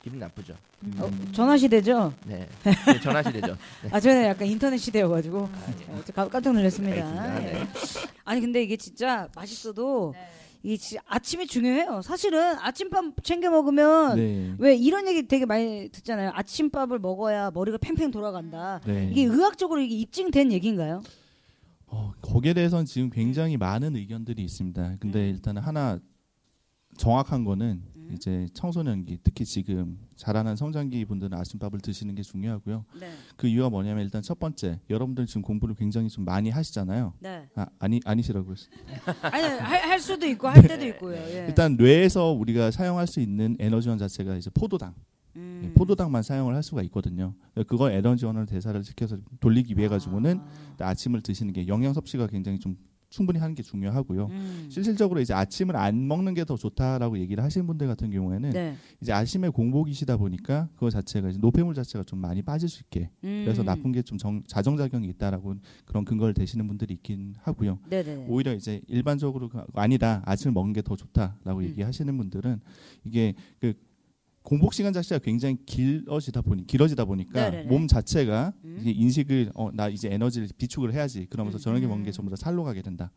네. 0.01 0.05
기분 0.05 0.19
나쁘죠. 0.19 0.55
어, 0.99 1.11
전화 1.33 1.57
시대죠. 1.59 2.13
네. 2.27 2.49
네, 2.65 3.01
전화 3.03 3.23
시대죠. 3.23 3.57
아 3.91 4.01
저는 4.01 4.25
약간 4.25 4.49
인터넷 4.49 4.79
시대여가지고 4.79 5.39
아, 5.41 5.73
어, 5.89 6.03
저 6.07 6.13
가- 6.13 6.29
깜짝 6.29 6.55
놀랐습니다. 6.55 6.97
예. 7.43 7.53
네. 7.53 7.67
아니 8.25 8.41
근데 8.41 8.63
이게 8.63 8.77
진짜 8.77 9.29
맛있어도 9.35 10.13
네. 10.15 10.31
이게 10.63 10.77
진짜 10.79 11.03
아침이 11.07 11.47
중요해요. 11.47 12.01
사실은 12.03 12.57
아침밥 12.61 13.23
챙겨 13.23 13.51
먹으면 13.51 14.17
네. 14.17 14.55
왜 14.59 14.75
이런 14.75 15.07
얘기 15.07 15.27
되게 15.29 15.45
많이 15.45 15.91
듣잖아요. 15.91 16.31
아침밥을 16.35 16.99
먹어야 16.99 17.51
머리가 17.51 17.77
팽팽 17.79 18.11
돌아간다. 18.11 18.81
네. 18.87 19.09
이게 19.11 19.25
의학적으로 19.25 19.81
이게 19.81 19.95
입증된 19.97 20.51
얘기인가요? 20.53 21.03
어, 21.89 22.13
거기에 22.23 22.55
대해서는 22.55 22.85
지금 22.87 23.11
굉장히 23.11 23.57
많은 23.59 23.97
의견들이 23.97 24.43
있습니다. 24.45 24.97
근데 25.01 25.29
일단 25.29 25.59
하나 25.59 25.99
정확한 26.97 27.45
거는 27.45 27.83
음. 27.97 28.00
이제 28.15 28.47
청소년기, 28.55 29.19
특히 29.23 29.45
지금 29.45 29.99
자라난 30.17 30.57
성장기 30.57 31.05
분들은 31.05 31.37
아침밥을 31.39 31.81
드시는 31.81 32.15
게 32.15 32.23
중요하고요. 32.23 32.85
네. 32.99 33.11
그 33.37 33.47
이유가 33.47 33.71
뭐냐면 33.71 34.05
일단 34.05 34.23
첫 34.23 34.39
번째, 34.39 34.81
여러분들 34.91 35.27
지금 35.27 35.43
공부를 35.43 35.75
굉장히 35.75 36.09
좀 36.09 36.25
많이 36.25 36.51
하시잖아요. 36.51 37.15
네. 37.21 37.49
아, 37.55 37.67
아니 37.79 38.01
아니시라고 38.05 38.47
그랬어요. 38.47 38.71
아니 39.23 39.43
할, 39.43 39.81
할 39.83 40.01
수도 40.01 40.27
있고 40.27 40.49
할 40.49 40.63
때도 40.63 40.87
있고요. 40.87 41.17
예. 41.17 41.47
일단 41.49 41.77
뇌에서 41.77 42.33
우리가 42.33 42.71
사용할 42.71 43.07
수 43.07 43.21
있는 43.21 43.57
에너지원 43.59 43.99
자체가 43.99 44.37
이제 44.37 44.51
포도당, 44.51 44.95
음. 45.37 45.63
예, 45.65 45.73
포도당만 45.73 46.23
사용을 46.23 46.55
할 46.55 46.63
수가 46.63 46.83
있거든요. 46.85 47.35
그걸 47.67 47.93
에너지원으로 47.93 48.47
대사를 48.47 48.83
시켜서 48.85 49.17
돌리기 49.41 49.77
위해 49.77 49.89
가지고는 49.89 50.41
아. 50.79 50.89
아침을 50.89 51.23
드시는 51.23 51.53
게 51.53 51.67
영양 51.69 51.93
섭취가 51.93 52.27
굉장히 52.27 52.59
좀 52.59 52.77
충분히 53.11 53.39
하는 53.41 53.55
게 53.55 53.63
중요하고요. 53.63 54.27
음. 54.31 54.67
실질적으로 54.71 55.21
이제 55.21 55.35
아침을 55.35 55.77
안 55.77 56.07
먹는 56.09 56.33
게 56.35 56.45
더 56.45 56.57
좋다라고 56.57 57.19
얘기를 57.19 57.45
하시는 57.45 57.67
분들 57.67 57.87
같은 57.87 58.11
경우에는 58.11 58.51
네. 58.51 58.75
이제 59.03 59.13
아침에 59.13 59.49
공복이시다 59.51 60.17
보니까 60.17 60.69
그거 60.75 60.89
자체가 60.89 61.29
이제 61.29 61.39
노폐물 61.39 61.75
자체가 61.75 62.05
좀 62.05 62.19
많이 62.21 62.41
빠질 62.41 62.69
수 62.69 62.81
있게 62.83 63.11
그래서 63.21 63.63
음. 63.63 63.67
나쁜 63.67 63.93
게 63.93 64.01
좀 64.03 64.17
자정작용이 64.47 65.07
있다라고 65.09 65.57
그런 65.85 66.05
근거를 66.07 66.33
대시는 66.35 66.67
분들이 66.67 66.95
있긴 66.95 67.35
하고요. 67.43 67.79
네네. 67.91 68.27
오히려 68.29 68.55
이제 68.55 68.81
일반적으로 68.89 69.49
그- 69.51 69.61
아니다 69.75 70.23
아침을 70.25 70.53
먹는 70.55 70.73
게 70.73 70.81
더 70.81 70.97
좋다라고 70.97 71.59
음. 71.61 71.65
얘기하시는 71.65 72.17
분들은 72.17 72.61
이게 73.05 73.35
그 73.61 73.75
공복 74.51 74.75
시간 74.75 74.93
자체가 74.93 75.21
굉장히 75.21 75.57
길어지다 75.65 76.43
보니 76.43 76.67
길어지다 76.67 77.05
보니까 77.05 77.51
네네네. 77.51 77.69
몸 77.69 77.87
자체가 77.87 78.53
음. 78.65 78.83
인식을 78.85 79.53
어 79.55 79.71
나 79.73 79.89
이제 79.89 80.09
에너지를 80.11 80.49
비축을 80.59 80.93
해야지 80.93 81.27
그러면서 81.31 81.59
음. 81.59 81.61
저녁에 81.61 81.87
먹는 81.87 82.03
게 82.03 82.11
음. 82.11 82.13
전부 82.13 82.31
다 82.31 82.37
살로 82.37 82.65
가게 82.65 82.83
된다. 82.83 83.13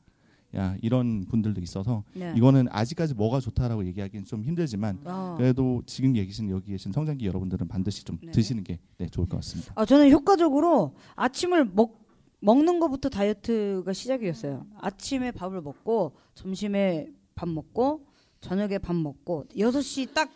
야 0.55 0.75
이런 0.83 1.25
분들도 1.25 1.59
있어서 1.61 2.03
네. 2.13 2.31
이거는 2.37 2.67
아직까지 2.69 3.15
뭐가 3.15 3.39
좋다라고 3.39 3.83
얘기하기는 3.87 4.25
좀 4.25 4.43
힘들지만 4.43 4.99
어. 5.05 5.33
그래도 5.35 5.81
지금 5.87 6.13
계신 6.13 6.51
여기 6.51 6.71
계신 6.71 6.91
성장기 6.91 7.25
여러분들은 7.25 7.67
반드시 7.67 8.03
좀 8.03 8.19
네. 8.21 8.31
드시는 8.31 8.63
게 8.63 8.77
네, 8.99 9.07
좋을 9.07 9.27
것 9.27 9.37
같습니다. 9.37 9.73
아, 9.75 9.85
저는 9.85 10.11
효과적으로 10.11 10.93
아침을 11.15 11.65
먹, 11.73 12.05
먹는 12.41 12.79
것부터 12.79 13.09
다이어트가 13.09 13.91
시작이었어요. 13.91 14.67
아침에 14.79 15.31
밥을 15.31 15.61
먹고, 15.61 16.11
점심에 16.35 17.07
밥 17.33 17.49
먹고, 17.49 18.05
저녁에 18.39 18.77
밥 18.77 18.95
먹고, 18.95 19.45
6시 19.57 20.13
딱 20.13 20.29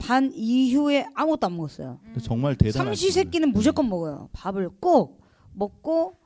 반 0.00 0.32
이후에 0.34 1.06
아무것도 1.14 1.46
안 1.46 1.56
먹었어요. 1.56 2.00
정말 2.22 2.56
대단한 2.56 2.86
삼시 2.88 3.10
세끼는 3.12 3.52
무조건 3.52 3.88
먹어요. 3.88 4.30
밥을 4.32 4.70
꼭 4.80 5.20
먹고, 5.52 6.16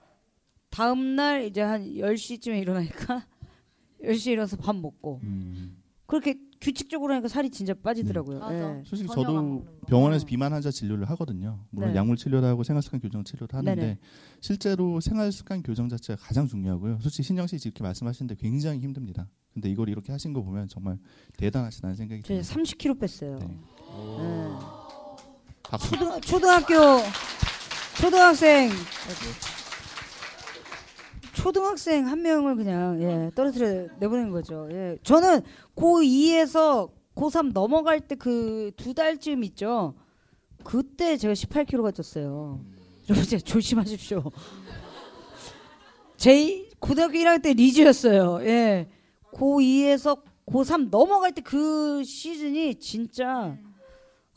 다음 0.71 1.17
날 1.17 1.45
이제 1.45 1.61
한 1.61 1.85
10시쯤에 1.85 2.61
일어나니까, 2.61 3.27
10시에 4.03 4.33
일어나서 4.33 4.57
밥 4.57 4.77
먹고. 4.77 5.21
음. 5.25 5.83
그렇게 6.07 6.37
규칙적으로 6.65 7.13
하니까 7.13 7.29
살이 7.29 7.51
진짜 7.51 7.75
빠지더라고요. 7.75 8.39
맞아. 8.39 8.79
예. 8.79 8.83
솔직히 8.87 9.09
저녁 9.09 9.19
안 9.21 9.25
저도 9.27 9.33
먹는 9.35 9.65
거. 9.65 9.87
병원에서 9.87 10.23
어. 10.23 10.27
비만 10.27 10.53
환자 10.53 10.71
진료를 10.71 11.09
하거든요. 11.11 11.61
물론 11.71 11.91
네. 11.93 11.97
약물 11.97 12.17
치료도 12.17 12.47
하고 12.47 12.63
생활 12.65 12.83
습관 12.83 13.01
교정 13.01 13.23
치료도 13.23 13.57
하는데 13.57 13.79
네네. 13.81 13.99
실제로 14.41 14.99
생활 15.01 15.31
습관 15.31 15.63
교정 15.63 15.91
자체가 15.91 16.21
가장 16.23 16.47
중요하고요. 16.49 17.01
솔직히 17.03 17.23
신영 17.25 17.47
씨 17.47 17.57
이렇게 17.63 17.83
말씀하시는데 17.83 18.37
굉장히 18.37 18.81
힘듭니다. 18.81 19.29
근데 19.53 19.69
이걸 19.69 19.91
이렇게 19.91 20.11
하신 20.11 20.33
거 20.33 20.43
보면 20.43 20.69
정말 20.69 20.99
대단하시다는 21.37 21.97
생각이 21.97 22.23
저 22.23 22.29
듭니다. 22.29 22.55
30kg 22.55 22.99
뺐어요. 22.99 23.39
네. 23.39 23.59
예. 24.19 24.49
박수. 25.63 25.91
초등, 25.91 26.21
초등학교 26.23 26.75
초등학생 28.01 28.71
초등학생 31.45 32.07
한 32.09 32.23
명을 32.23 32.57
그냥 32.57 33.03
예, 33.03 33.31
떨어뜨려 33.35 33.89
내보낸 34.01 34.31
거죠. 34.31 34.67
예. 34.73 34.97
저는 35.03 35.43
고2에서 35.77 36.91
고3 37.15 37.53
넘어갈 37.53 38.01
때 38.01 38.15
그 38.15 38.73
두 38.79 38.95
달쯤 38.95 39.45
있죠. 39.45 39.93
그때 40.65 41.19
제가 41.19 41.35
18kg가 41.35 41.93
쪘어요. 41.93 42.61
여러분 43.11 43.29
진짜 43.29 43.45
조심하십시오. 43.45 44.23
제 46.17 46.67
고등학교 46.79 47.19
1학년 47.19 47.43
때 47.43 47.53
리즈였어요. 47.53 48.39
예. 48.47 48.89
고2에서 49.35 50.23
고3 50.47 50.89
넘어갈 50.89 51.33
때 51.33 51.43
그 51.43 52.03
시즌이 52.05 52.77
진짜 52.77 53.55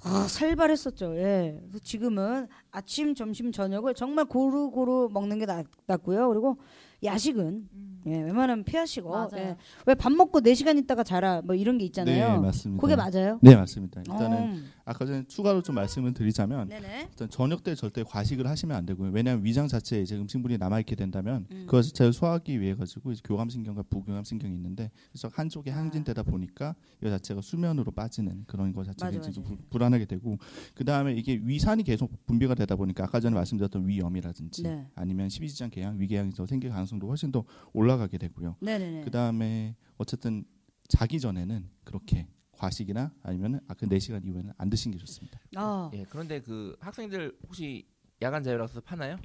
아, 0.04 0.28
살발했었죠. 0.28 1.16
예. 1.16 1.58
그래서 1.70 1.80
지금은 1.82 2.50
아침, 2.70 3.16
점심, 3.16 3.54
저녁을 3.54 3.94
정말 3.94 4.26
고루고루 4.26 5.10
먹는 5.14 5.40
게 5.40 5.46
낫, 5.46 5.66
낫고요. 5.86 6.28
그리고 6.28 6.58
야식은 7.04 7.70
예, 8.08 8.22
웬만하면 8.22 8.64
피하시고. 8.64 9.30
예. 9.36 9.58
왜밥 9.86 10.14
먹고 10.14 10.40
4 10.42 10.54
시간 10.56 10.78
있다가 10.78 11.04
자라 11.04 11.42
뭐 11.42 11.56
이런 11.56 11.78
게 11.78 11.86
있잖아요. 11.86 12.36
네, 12.36 12.40
맞습니다. 12.40 12.82
그게 12.82 12.96
맞아요? 12.96 13.40
네, 13.42 13.56
맞습니다. 13.56 14.02
일단은 14.02 14.38
음. 14.38 14.72
아까 14.86 15.06
전에 15.06 15.24
추가로 15.28 15.62
좀 15.62 15.76
말씀을 15.76 16.14
드리자면 16.14 16.70
네네. 16.70 17.08
일단 17.10 17.30
저녁 17.30 17.64
때 17.64 17.76
절대 17.76 18.04
과식을 18.04 18.48
하시면 18.48 18.78
안 18.78 18.86
되고요. 18.86 19.12
왜냐하면 19.12 19.44
위장 19.44 19.68
자체에 19.68 20.02
이제 20.02 20.16
음식물이 20.16 20.58
남아 20.58 20.80
있게 20.80 20.96
된다면 20.96 21.46
음. 21.52 21.64
그것 21.66 21.82
자체를 21.82 22.14
소화하기 22.14 22.62
위해 22.62 22.76
가지고 22.76 23.12
교감신경과 23.24 23.84
부교감신경이 23.90 24.56
있는데 24.56 24.90
그래서 25.12 25.30
한쪽에 25.34 25.72
항진되다 25.72 26.24
보니까 26.24 26.76
이 27.04 27.10
자체가 27.10 27.42
수면으로 27.42 27.92
빠지는 27.92 28.46
그런 28.48 28.72
것 28.72 28.86
자체가 28.86 29.08
맞아, 29.12 29.30
이제 29.30 29.40
맞아. 29.42 29.42
불- 29.50 29.58
불안하게 29.70 30.06
되고 30.06 30.38
그 30.74 30.86
다음에 30.86 31.14
이게 31.14 31.40
위산이 31.44 31.84
계속 31.84 32.26
분비가 32.26 32.56
되다 32.56 32.78
보니까 32.78 33.04
아까 33.04 33.20
전에 33.20 33.36
말씀드렸던 33.36 33.86
위염이라든지 33.88 34.64
네. 34.64 34.88
아니면 34.96 35.28
십이지장 35.28 35.70
궤양, 35.70 36.00
위궤양이 36.00 36.32
더 36.32 36.46
생길 36.46 36.70
가능성도 36.70 37.08
훨씬 37.10 37.32
더 37.34 37.44
올라 37.74 37.97
가게 37.98 38.18
되고요. 38.18 38.58
네네네. 38.62 39.04
그 39.04 39.12
다음에 39.12 39.76
어쨌든 39.98 40.46
자기 40.88 41.20
전에는 41.20 41.70
그렇게 41.84 42.28
과식이나 42.52 43.12
아니면 43.24 43.60
아까 43.68 43.86
4시간 43.86 44.26
이후에는 44.26 44.54
안 44.58 44.70
드시는 44.70 44.98
게 44.98 45.00
좋습니다. 45.06 45.40
아, 45.56 45.92
예, 45.94 46.06
그런데 46.10 46.42
그 46.42 46.76
학생들 46.80 47.38
혹시 47.44 47.88
야간 48.22 48.44
자율학습 48.44 48.84
하나요? 48.92 49.18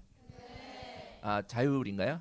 아 1.23 1.43
자율인가요? 1.47 2.21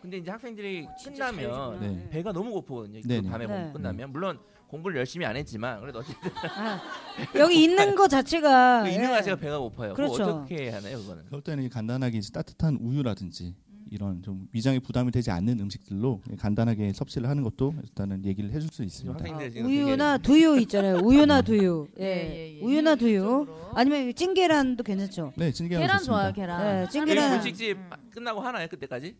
근데 0.00 0.16
이제 0.16 0.30
학생들이 0.30 0.88
끝나면 1.04 1.80
네. 1.80 2.08
배가 2.10 2.32
너무 2.32 2.50
고프거든요. 2.52 3.00
그 3.02 3.06
네네. 3.06 3.28
밤에 3.28 3.46
네. 3.46 3.52
공부 3.54 3.72
끝나면 3.74 4.10
물론 4.12 4.40
공부를 4.68 4.96
열심히 4.96 5.26
안 5.26 5.36
했지만 5.36 5.80
그래도 5.80 5.98
어쨌든 5.98 6.30
아, 6.56 6.80
여기 7.38 7.64
있는 7.64 7.94
거 7.94 8.08
자체가 8.08 8.84
그 8.84 8.88
있는 8.88 9.04
예. 9.04 9.12
가지가 9.12 9.36
배가 9.36 9.58
고파요. 9.58 9.94
그렇죠. 9.94 10.22
어떻게 10.22 10.70
하나요, 10.70 10.98
그거는? 10.98 11.24
그럴 11.26 11.42
때는 11.42 11.68
간단하게 11.68 12.18
이제 12.18 12.30
따뜻한 12.32 12.78
우유라든지 12.80 13.54
이런 13.90 14.22
좀 14.22 14.46
위장에 14.52 14.78
부담이 14.78 15.10
되지 15.10 15.32
않는 15.32 15.58
음식들로 15.58 16.22
간단하게 16.38 16.92
섭취를 16.92 17.28
하는 17.28 17.42
것도 17.42 17.74
일단은 17.82 18.24
얘기를 18.24 18.50
해줄 18.52 18.70
수 18.70 18.84
있습니다. 18.84 19.24
아, 19.24 19.48
지금 19.50 19.66
우유나 19.66 20.18
두유 20.18 20.58
있잖아요. 20.60 20.98
우유나 21.02 21.42
두유. 21.42 21.88
예. 21.98 22.04
예, 22.04 22.08
예, 22.08 22.58
예. 22.58 22.60
우유나 22.62 22.94
두유. 22.94 23.46
아니면 23.74 24.14
찐계란도 24.14 24.84
괜찮죠. 24.84 25.32
네, 25.36 25.50
찐계란 25.50 25.82
계란 25.82 25.98
좋습니다. 25.98 26.22
좋아요, 26.22 26.32
계란. 26.32 26.62
네, 26.62 26.88
찐계란. 26.88 27.30
분식집 27.40 27.78
끝나고 28.12 28.40
하나요 28.40 28.68
그때까지? 28.68 29.16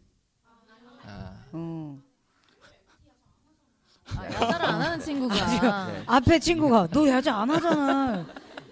아, 1.04 1.34
어. 1.52 1.98
아, 4.16 4.24
야자를 4.26 4.66
안 4.66 4.82
하는 4.82 5.00
친구가 5.00 5.86
네. 5.92 6.02
앞에 6.06 6.38
친구가 6.38 6.88
너 6.88 7.08
야자 7.08 7.34
안 7.36 7.50
하잖아. 7.50 8.26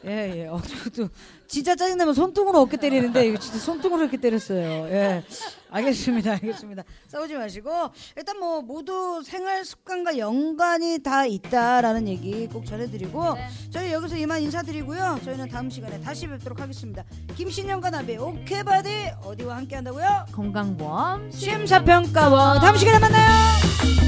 예, 0.04 0.42
예. 0.42 0.46
어, 0.46 0.60
또 0.94 1.08
진짜 1.48 1.74
짜증나면 1.74 2.14
손등으로 2.14 2.60
어깨 2.60 2.76
때리는데 2.76 3.26
이거 3.26 3.38
진짜 3.38 3.58
손등으로 3.58 4.02
이렇게 4.02 4.18
때렸어요. 4.18 4.86
예. 4.90 5.24
알겠습니다. 5.70 6.32
알겠습니다. 6.32 6.84
싸우지 7.08 7.34
마시고 7.34 7.70
일단 8.16 8.38
뭐 8.38 8.60
모두 8.62 9.22
생활 9.24 9.64
습관과 9.64 10.18
연관이 10.18 10.98
다 11.02 11.26
있다라는 11.26 12.06
얘기 12.08 12.46
꼭 12.46 12.64
전해드리고 12.66 13.34
네. 13.34 13.48
저희 13.70 13.92
여기서 13.92 14.16
이만 14.16 14.42
인사드리고요. 14.42 15.20
저희는 15.24 15.48
다음 15.48 15.70
시간에 15.70 16.00
다시 16.00 16.26
뵙도록 16.26 16.60
하겠습니다. 16.60 17.04
김신영과 17.36 17.90
나비 17.90 18.16
오케바디 18.16 19.12
어디와 19.24 19.56
함께 19.56 19.76
한다고요? 19.76 20.26
건강보험 20.32 21.30
심사평가원 21.30 22.60
다음 22.60 22.76
시간에 22.76 22.98
만나요. 22.98 24.07